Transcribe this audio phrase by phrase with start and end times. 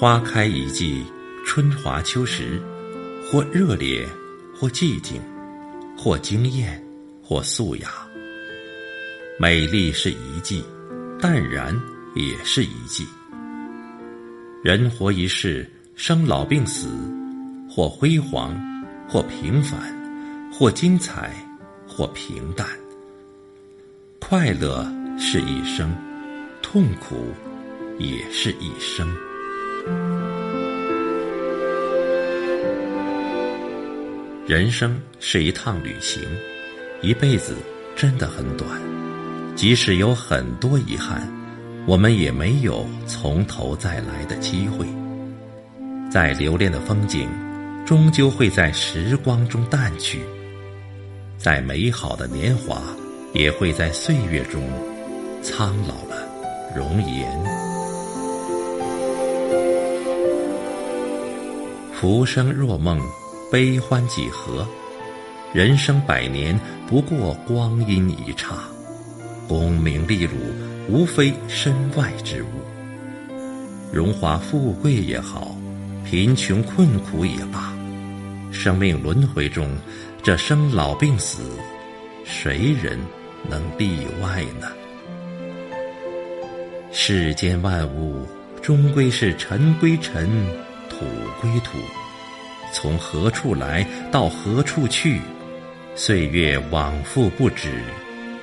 [0.00, 1.04] 花开一季，
[1.44, 2.62] 春华秋实，
[3.26, 4.06] 或热烈，
[4.54, 5.20] 或寂静，
[5.96, 6.80] 或惊艳，
[7.20, 7.88] 或素雅。
[9.40, 10.62] 美丽是一季，
[11.20, 11.76] 淡然
[12.14, 13.04] 也是一季。
[14.62, 16.86] 人活一世，生老病死，
[17.68, 18.56] 或辉煌，
[19.08, 19.80] 或平凡，
[20.52, 21.34] 或精彩，
[21.88, 22.68] 或平淡。
[24.20, 24.86] 快乐
[25.18, 25.92] 是一生，
[26.62, 27.34] 痛苦
[27.98, 29.12] 也是一生。
[34.48, 36.22] 人生是一趟旅行，
[37.02, 37.54] 一辈子
[37.94, 38.66] 真的很短。
[39.54, 41.30] 即使有很多遗憾，
[41.86, 44.86] 我们也没有从头再来的机会。
[46.10, 47.28] 再留恋的风景，
[47.84, 50.20] 终究会在时光中淡去；
[51.36, 52.80] 再美好的年华，
[53.34, 54.62] 也会在岁月中
[55.42, 56.26] 苍老了
[56.74, 57.30] 容颜。
[61.92, 62.98] 浮生若梦，
[63.50, 64.66] 悲欢几何？
[65.54, 68.56] 人生百年，不过光阴一刹。
[69.48, 70.34] 功名利禄，
[70.88, 72.46] 无非身外之物。
[73.90, 75.56] 荣华富贵也好，
[76.04, 77.72] 贫穷困苦也罢，
[78.52, 79.74] 生命轮回中，
[80.22, 81.40] 这生老病死，
[82.26, 82.98] 谁人
[83.48, 84.68] 能例外呢？
[86.92, 88.26] 世间万物，
[88.60, 90.28] 终归是尘归尘。
[90.90, 91.04] 土
[91.40, 91.78] 归土，
[92.72, 95.20] 从何处来到何处去？
[95.94, 97.82] 岁月往复不止，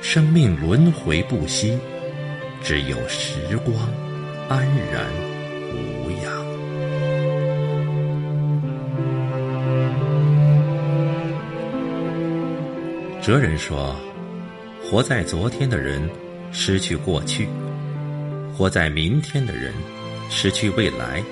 [0.00, 1.76] 生命轮回不息。
[2.62, 3.74] 只有时光
[4.48, 5.04] 安然
[5.72, 6.30] 无恙。
[13.20, 13.96] 哲人说
[14.84, 16.08] ：“活在昨天的人，
[16.52, 17.46] 失去过去；
[18.56, 19.74] 活在明天的人，
[20.28, 21.22] 失去未来。”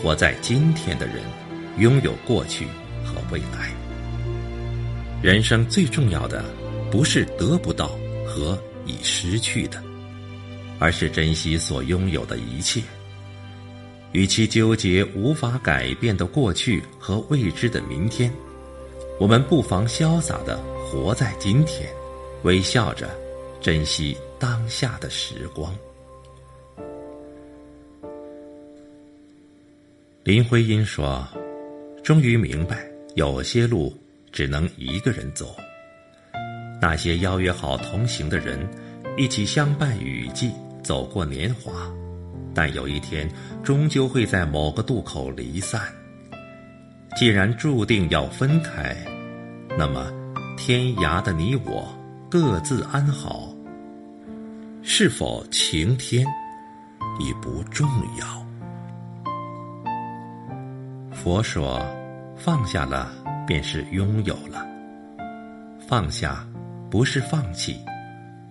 [0.00, 1.16] 活在今天的人，
[1.78, 2.66] 拥有过去
[3.04, 3.72] 和未来。
[5.22, 6.44] 人生最重要的，
[6.90, 9.82] 不是得不到和已失去的，
[10.78, 12.80] 而是珍惜所拥有的一切。
[14.12, 18.32] 与其纠结无法改变的过去和未知的明天，
[19.20, 20.56] 我们不妨潇洒的
[20.86, 21.88] 活在今天，
[22.42, 23.10] 微笑着
[23.60, 25.74] 珍惜当下的时光。
[30.24, 31.26] 林徽因说
[32.08, 32.78] ：“终于明白，
[33.16, 33.94] 有些路
[34.32, 35.54] 只能一个人走。
[36.80, 38.66] 那些邀约好同行的人，
[39.18, 40.50] 一起相伴雨季，
[40.82, 41.70] 走过年华，
[42.54, 43.30] 但有一天
[43.62, 45.82] 终究会在某个渡口离散。
[47.14, 48.96] 既然注定要分开，
[49.76, 50.10] 那么
[50.56, 51.94] 天涯的你我
[52.30, 53.54] 各自安好。
[54.82, 56.26] 是否晴天
[57.20, 57.86] 已不重
[58.18, 58.46] 要。”
[61.12, 61.84] 佛说
[62.38, 63.12] ：“放下了，
[63.46, 64.64] 便是拥有了。
[65.88, 66.46] 放下，
[66.88, 67.76] 不是放弃，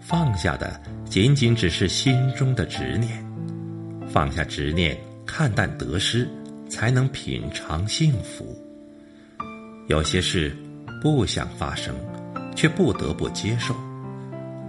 [0.02, 3.26] 放下的仅仅只是心中的执念。
[4.06, 6.28] 放下执念，看淡得失，
[6.70, 8.62] 才能品尝幸福。
[9.88, 10.54] 有些事
[11.02, 11.96] 不想发生，
[12.56, 13.74] 却不得不接受；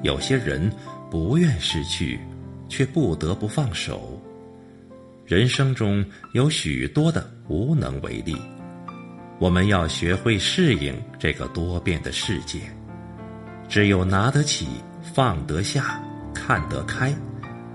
[0.02, 0.70] 有些人
[1.10, 2.20] 不愿失去，
[2.68, 4.22] 却不得不放手。”
[5.26, 6.04] 人生中
[6.34, 8.34] 有许多的无能为力，
[9.38, 12.60] 我们要学会适应这个多变的世界。
[13.68, 14.66] 只有拿得起、
[15.14, 16.02] 放得下、
[16.34, 17.14] 看得开，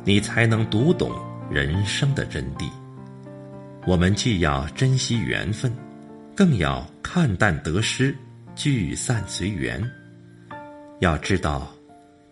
[0.03, 1.11] 你才能读懂
[1.49, 2.69] 人生的真谛。
[3.85, 5.71] 我们既要珍惜缘分，
[6.35, 8.15] 更要看淡得失，
[8.55, 9.83] 聚散随缘。
[10.99, 11.71] 要知道，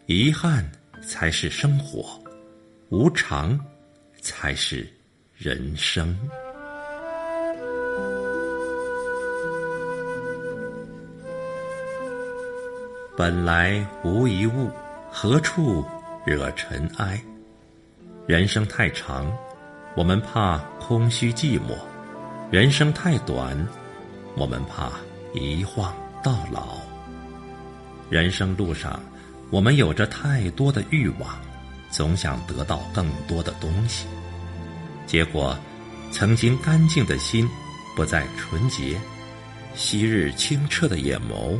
[0.07, 0.69] 遗憾
[1.01, 2.19] 才是生活，
[2.89, 3.59] 无常
[4.21, 4.87] 才是。
[5.37, 6.15] 人生
[13.21, 14.71] 本来无一物，
[15.11, 15.85] 何处
[16.25, 17.21] 惹尘埃？
[18.25, 19.31] 人生太长，
[19.95, 21.75] 我们怕空虚寂寞；
[22.49, 23.55] 人生太短，
[24.35, 24.93] 我们怕
[25.35, 26.79] 一晃到老。
[28.09, 28.99] 人生路上，
[29.51, 31.39] 我们有着太多的欲望，
[31.91, 34.07] 总想得到更多的东西。
[35.05, 35.55] 结果，
[36.11, 37.47] 曾经干净的心
[37.95, 38.99] 不再纯洁，
[39.75, 41.59] 昔日清澈的眼眸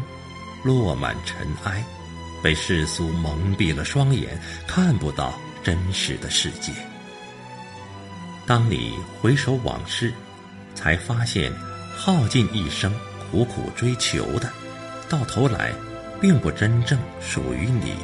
[0.64, 1.84] 落满尘埃，
[2.44, 6.72] 被世俗蒙蔽了双眼，看不到真实的世界。
[8.46, 10.14] 当你回首往事，
[10.76, 11.52] 才发现，
[11.96, 12.94] 耗尽一生
[13.32, 14.52] 苦苦追求的，
[15.10, 15.72] 到头来
[16.20, 17.96] 并不真正属于你。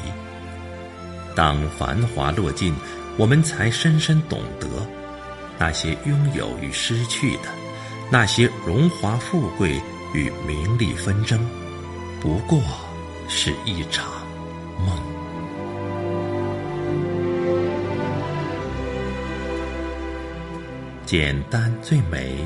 [1.35, 2.73] 当繁华落尽，
[3.17, 4.67] 我们才深深懂得。
[5.59, 7.49] 那些拥有与失去的，
[8.11, 9.81] 那些荣华富贵
[10.13, 11.39] 与名利纷争，
[12.27, 12.61] 不过
[13.29, 14.05] 是一场
[14.85, 14.99] 梦。
[21.05, 22.45] 简单最美，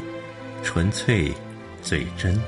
[0.62, 1.34] 纯粹
[1.82, 2.40] 最真。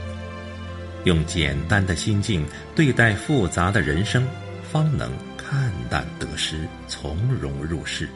[1.05, 2.45] 用简单的心境
[2.75, 4.27] 对待复杂的人生，
[4.71, 8.07] 方能看淡得失，从容入世。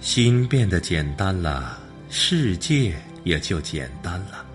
[0.00, 2.94] 心变得简单了，世界
[3.24, 4.46] 也就简单了，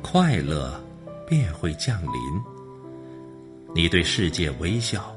[0.00, 0.80] 快乐
[1.28, 2.57] 便会降临。
[3.74, 5.14] 你对世界微笑，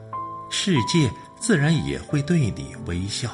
[0.50, 1.09] 世界
[1.39, 3.30] 自然也会对你微笑。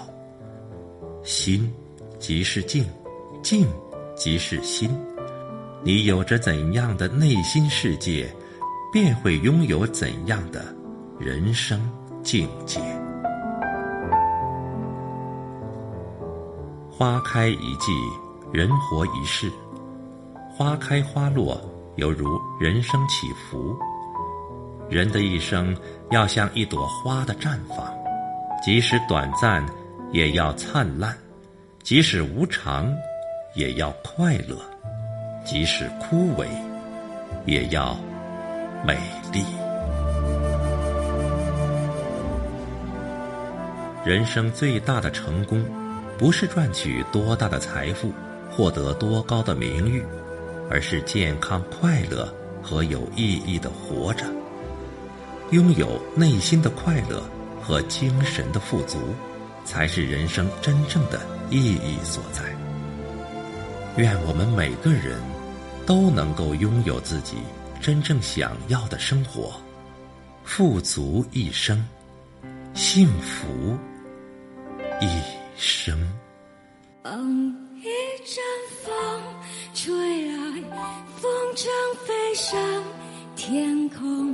[1.24, 1.72] 心。
[2.20, 2.84] 即是境，
[3.44, 3.68] 境
[4.16, 4.90] 即是心。
[5.84, 8.28] 你有着怎样的内心世界，
[8.92, 10.66] 便会拥有怎样的
[11.20, 11.80] 人生
[12.24, 12.80] 境界。
[16.90, 17.92] 花开一季，
[18.52, 19.52] 人活一世。
[20.50, 21.62] 花开花落，
[21.98, 23.78] 犹如人生起伏。
[24.90, 25.76] 人的一生
[26.12, 27.94] 要像一朵花的绽放，
[28.64, 29.66] 即使短暂，
[30.14, 31.16] 也要灿烂。
[31.84, 32.94] 即使无常，
[33.54, 34.56] 也要快乐；
[35.46, 36.46] 即使枯萎，
[37.46, 37.98] 也要
[38.86, 38.98] 美
[39.32, 39.44] 丽。
[44.06, 45.64] 人生最大的成功，
[46.18, 48.14] 不是赚取多大的财富，
[48.50, 50.02] 获得多高的名誉，
[50.70, 54.26] 而是健康快乐和有意义的活着，
[55.52, 57.24] 拥有内心的快乐
[57.62, 58.98] 和精神的富足。
[59.68, 62.42] 才是人生真正的意义所在。
[63.98, 65.22] 愿我们每个人
[65.86, 67.36] 都能够拥有自己
[67.82, 69.60] 真正想要的生活，
[70.46, 71.86] 富足一生，
[72.74, 73.78] 幸福
[75.02, 75.22] 一
[75.58, 76.00] 生。
[77.84, 77.90] 一
[78.26, 78.44] 阵
[78.84, 79.22] 风
[79.74, 80.62] 吹来，
[81.18, 81.68] 风筝
[82.06, 82.84] 飞上
[83.36, 84.34] 天空，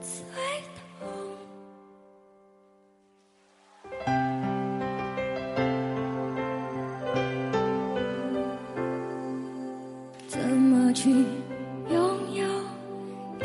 [0.00, 0.10] 最
[0.74, 1.06] 痛，
[10.26, 11.10] 怎么去
[11.90, 11.98] 拥
[12.34, 12.44] 有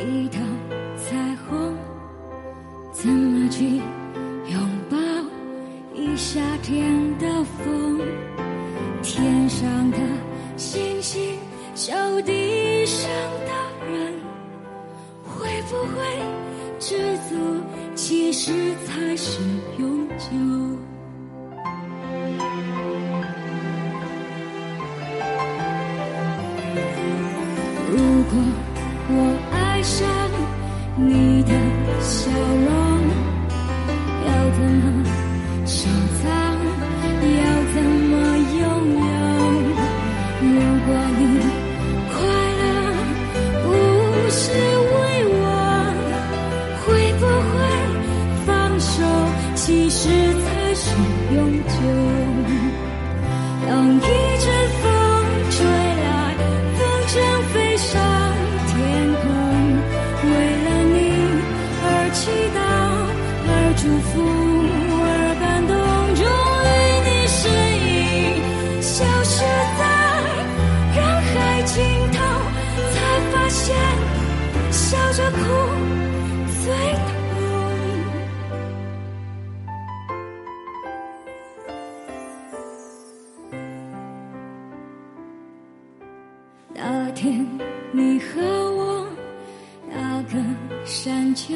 [0.02, 0.40] 一道
[0.98, 1.76] 彩虹？
[2.92, 3.78] 怎么去
[4.48, 4.56] 拥
[4.90, 4.98] 抱
[5.94, 8.00] 一夏天的风？
[9.04, 9.98] 天上的
[10.58, 11.38] 星星，
[11.76, 12.34] 笑地
[15.70, 15.98] 不会
[16.80, 17.36] 知足，
[17.96, 19.40] 其实才是
[19.80, 20.26] 永久？
[27.92, 27.98] 如
[28.30, 28.34] 果
[29.10, 29.14] 我
[29.52, 30.08] 爱上
[30.98, 31.52] 你的
[32.02, 32.76] 笑容。
[34.28, 34.84] 要怎么
[35.66, 35.88] 收
[36.22, 36.24] 藏
[87.92, 89.08] 你和我
[89.90, 90.40] 那个
[90.86, 91.56] 山丘，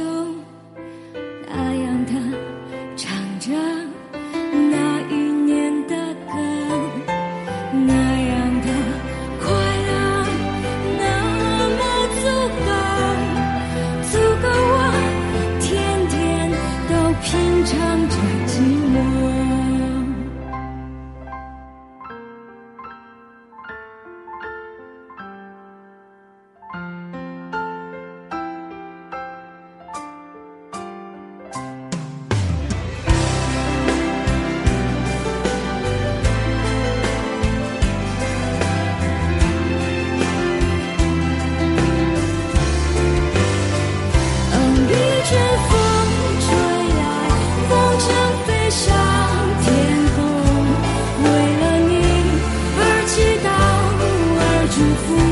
[54.79, 55.28] 幸福。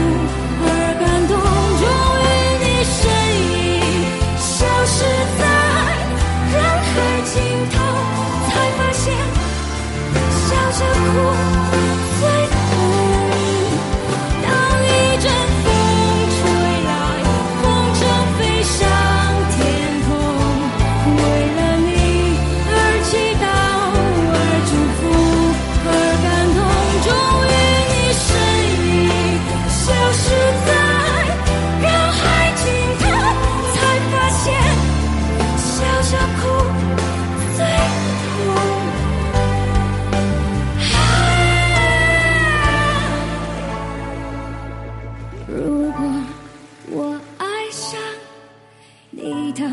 [49.58, 49.68] 的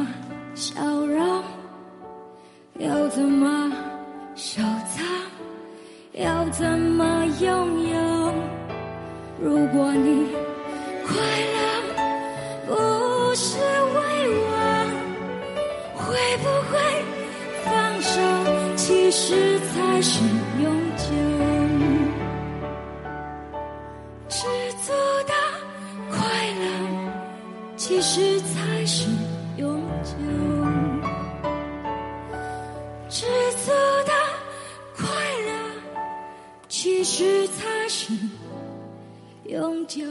[0.54, 1.44] 笑容
[2.78, 3.70] 要怎么
[4.34, 5.04] 收藏？
[6.14, 8.32] 要怎么拥有？
[9.42, 10.26] 如果你
[11.06, 11.14] 快
[11.54, 11.58] 乐，
[12.66, 13.98] 不是为
[14.40, 14.52] 我，
[15.96, 16.02] 会
[16.38, 16.72] 不会
[17.62, 18.18] 放手？
[18.76, 20.24] 其实才是
[20.62, 20.64] 永
[20.96, 21.63] 久。
[38.06, 38.12] 是
[39.46, 40.04] 永久。